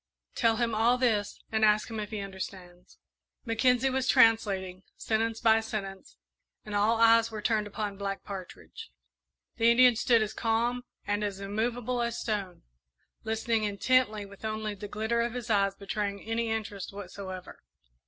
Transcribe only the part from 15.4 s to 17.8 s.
eyes betraying any interest whatsoever.